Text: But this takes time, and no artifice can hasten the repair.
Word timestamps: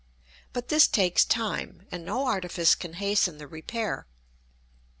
But 0.51 0.69
this 0.69 0.87
takes 0.87 1.23
time, 1.23 1.85
and 1.91 2.03
no 2.03 2.25
artifice 2.25 2.73
can 2.73 2.93
hasten 2.93 3.37
the 3.37 3.45
repair. 3.47 4.07